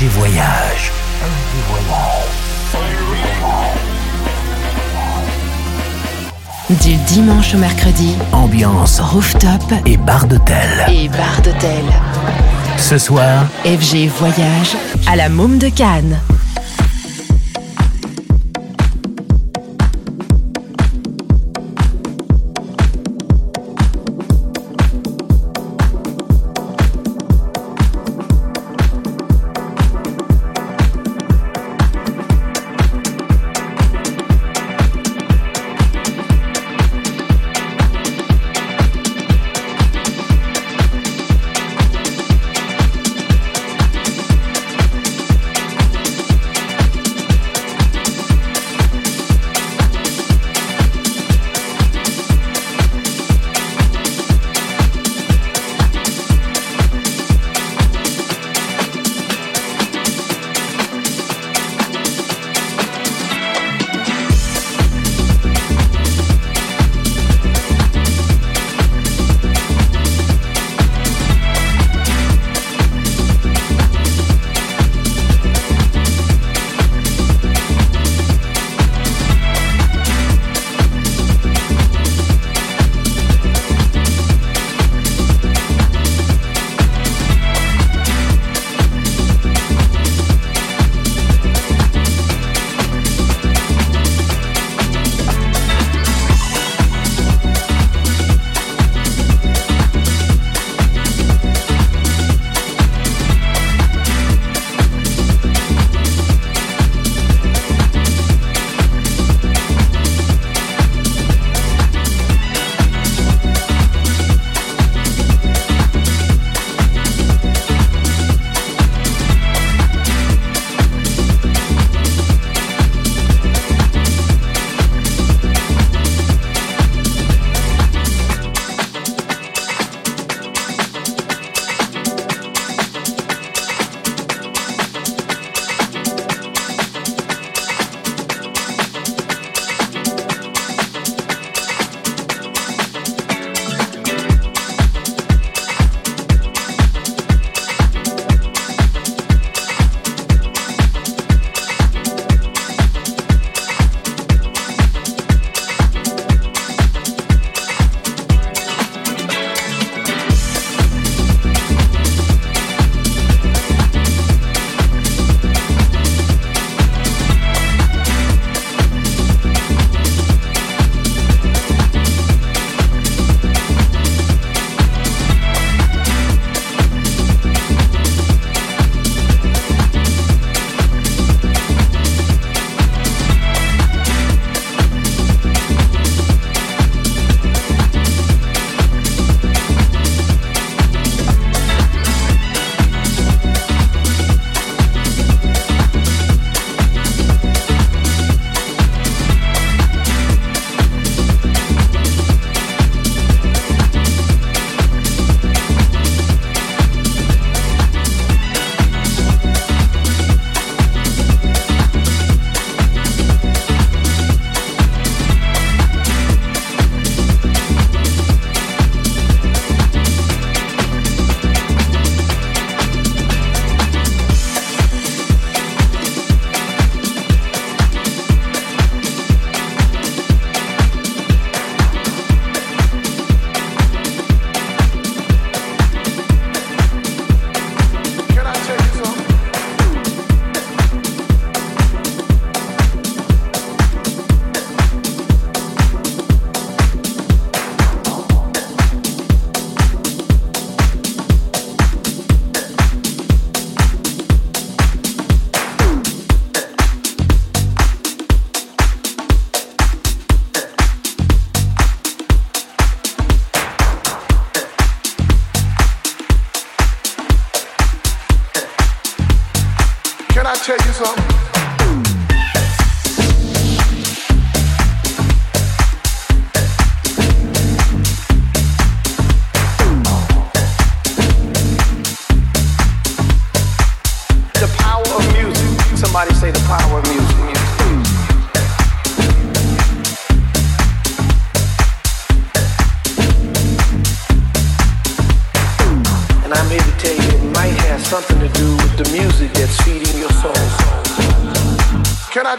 [0.00, 0.92] FG Voyage.
[6.70, 10.56] Du dimanche au mercredi, ambiance rooftop et bar d'hôtel.
[10.86, 11.82] Et bar d'hôtel.
[12.76, 14.76] Ce soir, FG Voyage
[15.10, 16.20] à la Môme de Cannes.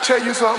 [0.10, 0.59] tell you something?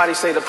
[0.00, 0.40] Somebody say the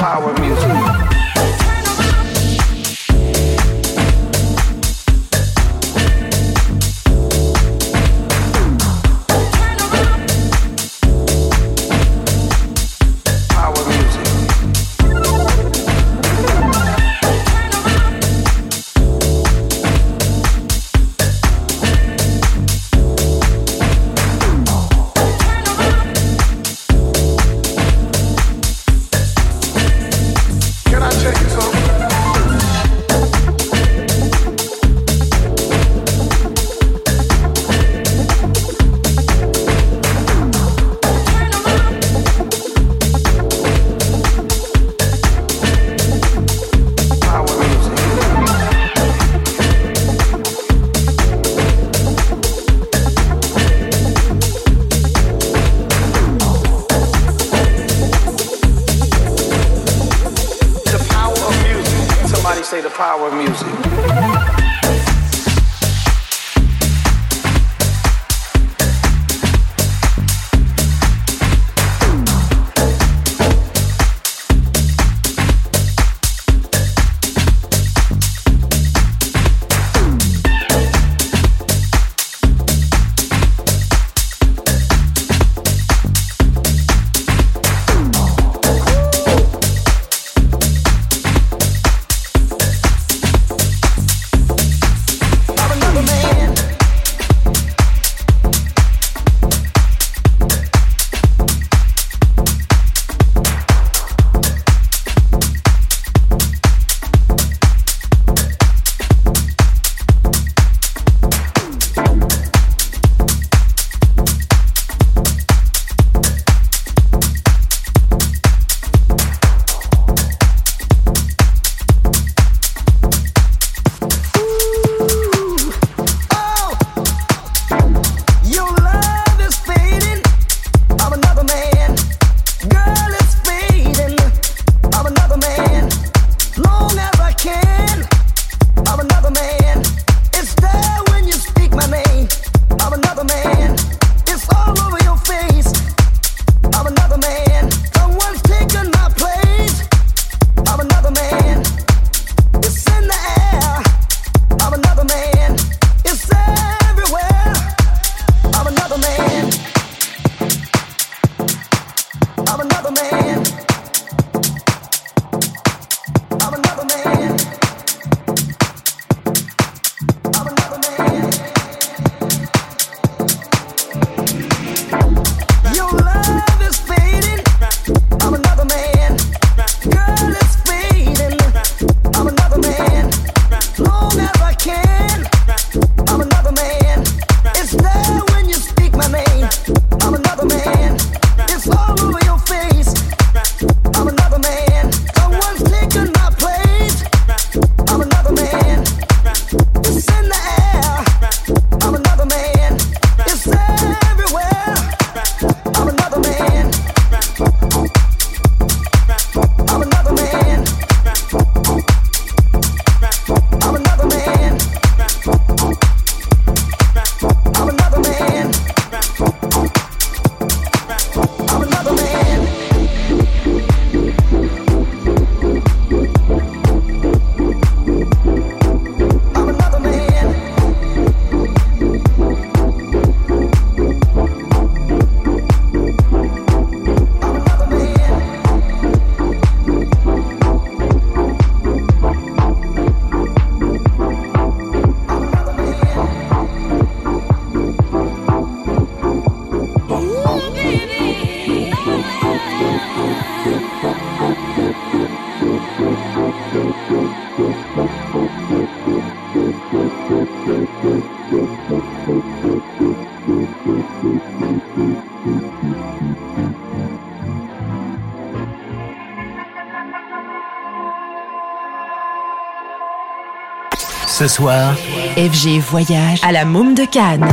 [274.22, 274.75] Ce soir,
[275.18, 277.28] FG voyage à la Môme de Cannes.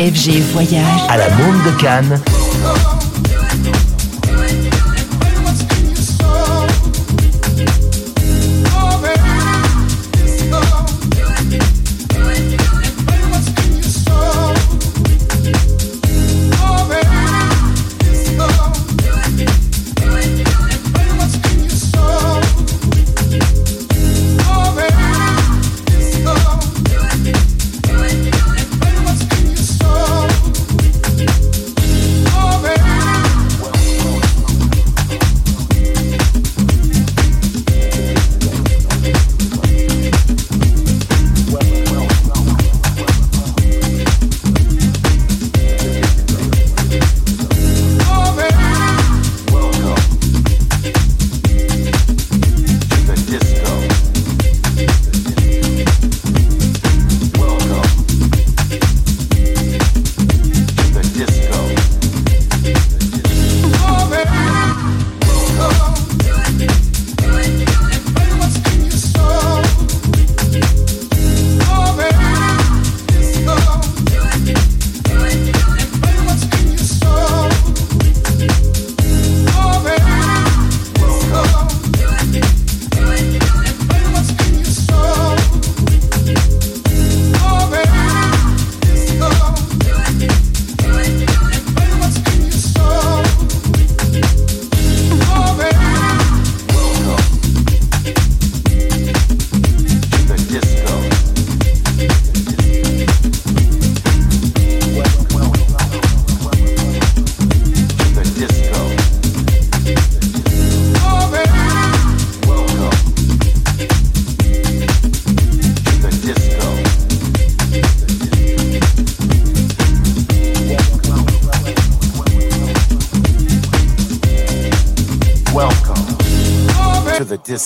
[0.00, 2.18] FG Voyage à la Monde de Cannes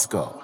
[0.08, 0.43] go.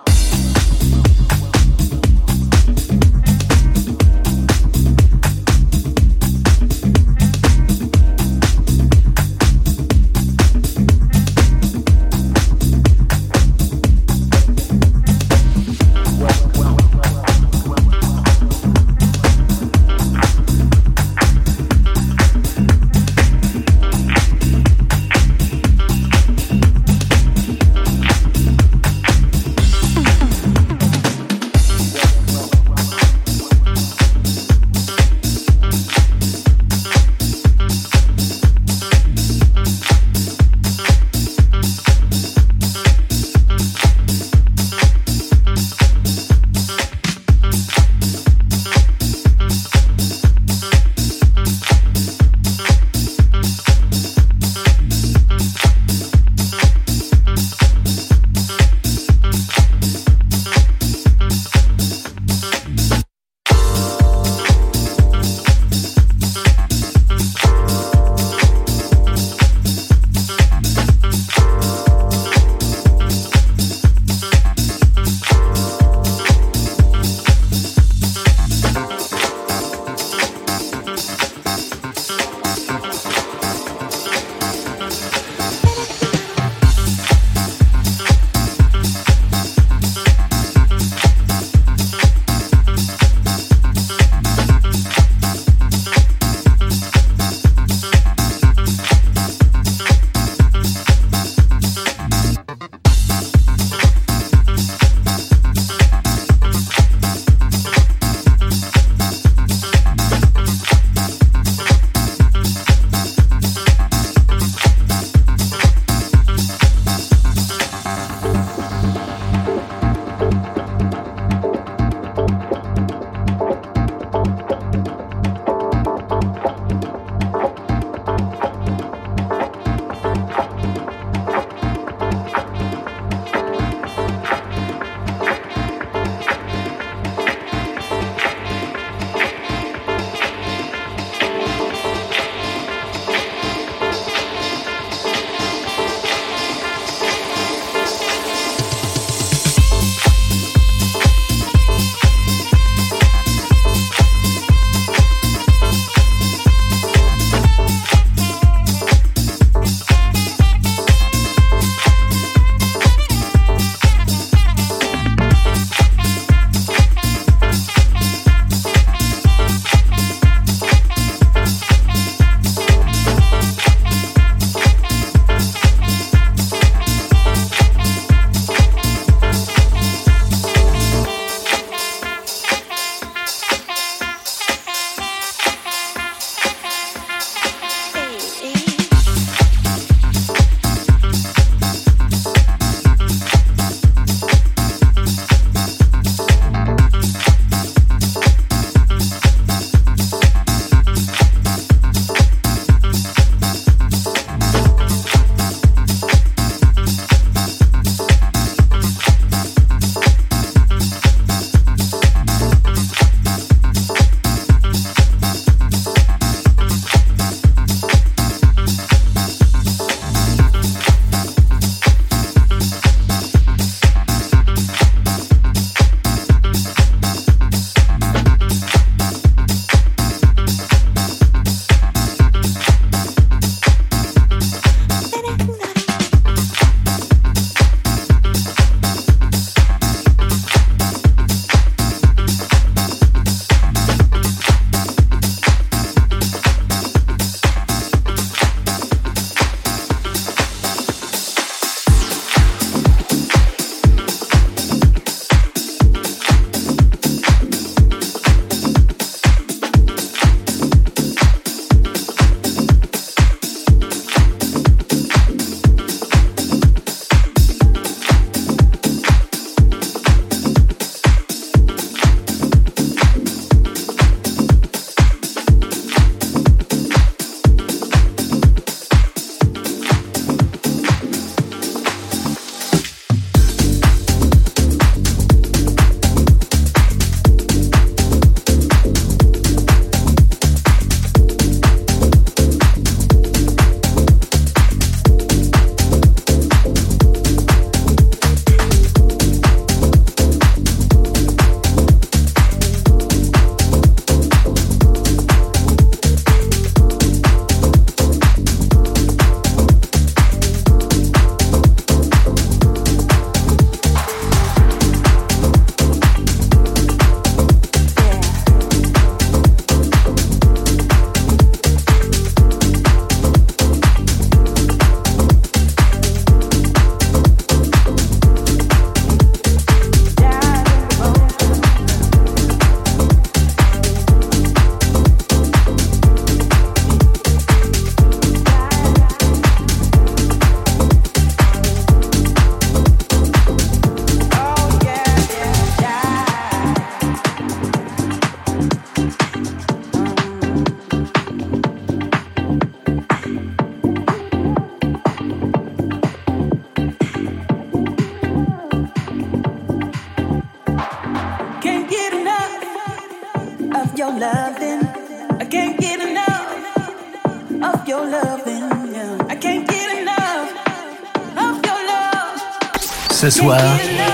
[373.20, 373.60] Ce soir,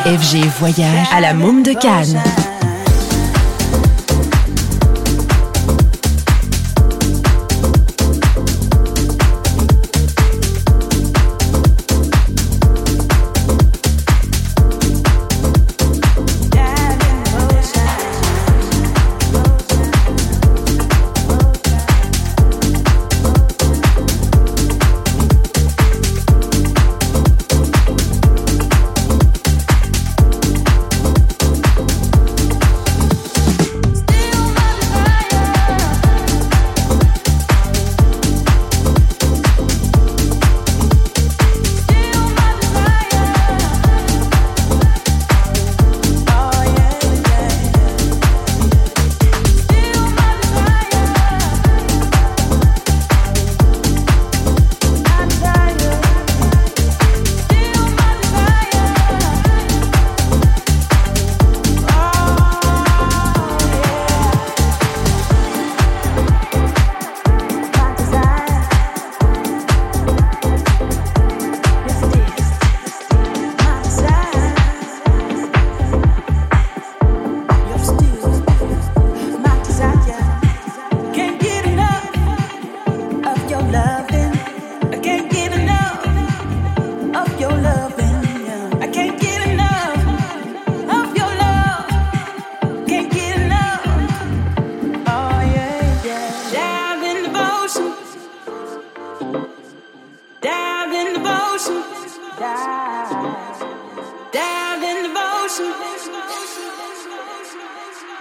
[0.05, 2.19] FG Voyage à la Môme de Cannes.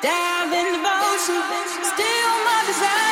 [0.06, 3.05] Dive in the ocean, steal my desire.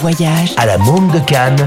[0.00, 1.66] voyage à la Monde de Cannes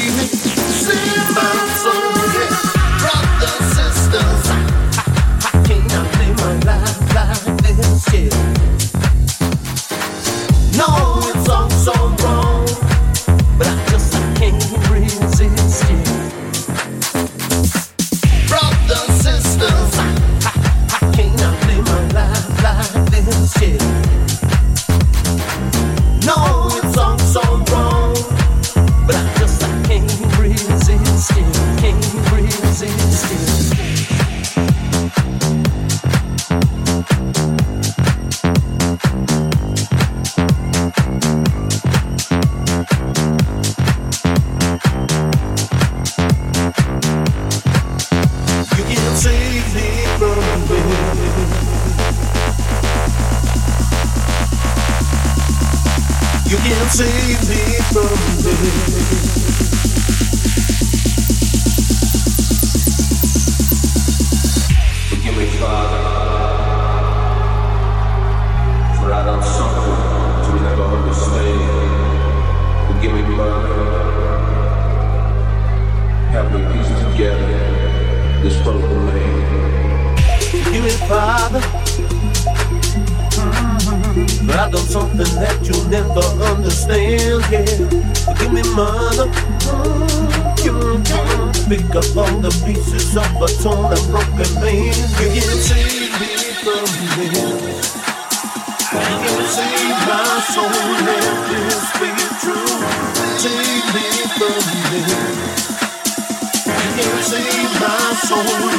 [108.42, 108.69] Oh,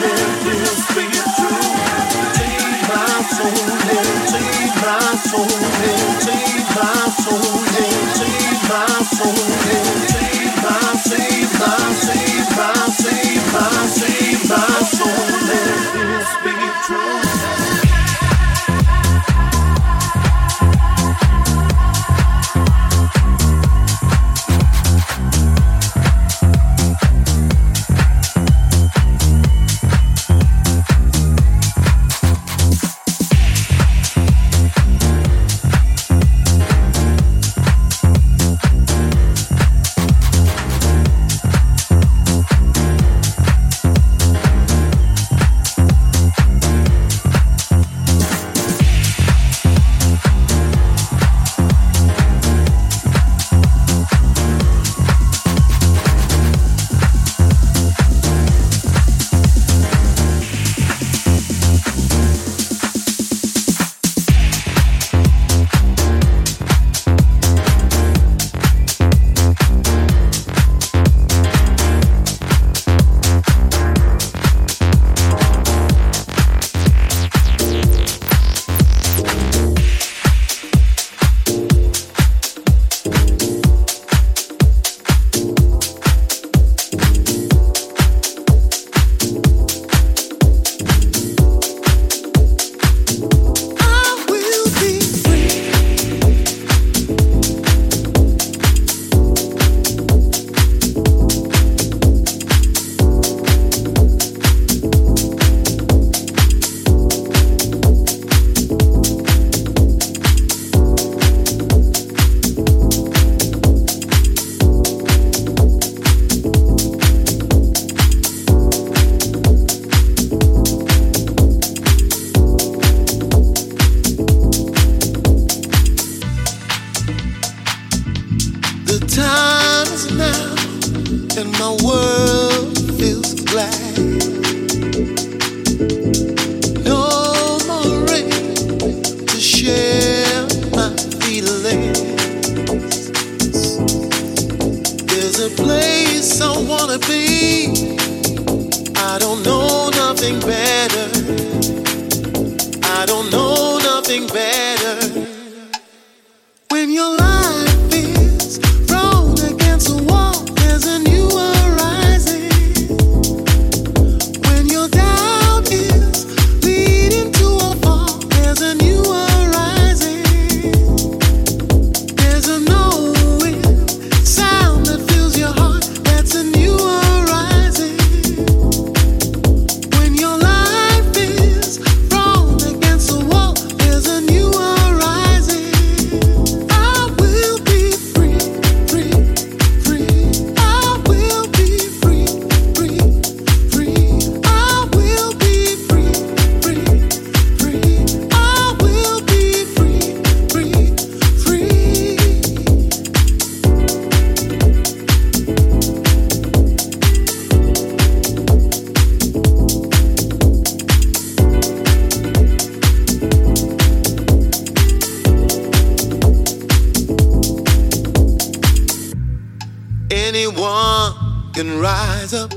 [221.92, 222.52] rise up.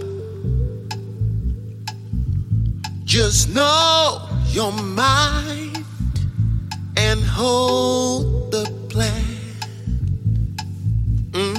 [3.14, 4.72] Just know your
[5.06, 5.78] mind
[7.04, 9.26] and hold the plan.
[11.38, 11.56] Mm.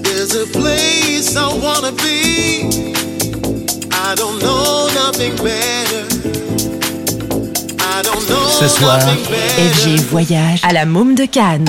[0.00, 2.94] there's a place i want to be
[3.92, 6.06] i don't know nothing better
[7.90, 9.00] i don't know ce soir
[9.58, 11.66] et voyage à la môme de cannes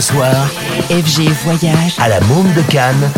[0.00, 0.46] ce soir,
[0.90, 3.12] FG Voyage à la Monde de Cannes